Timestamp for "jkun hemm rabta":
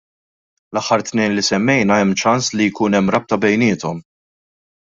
2.71-3.43